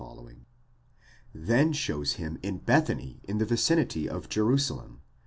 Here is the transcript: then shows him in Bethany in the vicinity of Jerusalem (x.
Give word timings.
then 1.31 1.71
shows 1.71 2.13
him 2.13 2.39
in 2.41 2.57
Bethany 2.57 3.19
in 3.25 3.37
the 3.37 3.45
vicinity 3.45 4.09
of 4.09 4.27
Jerusalem 4.29 4.93
(x. 5.05 5.19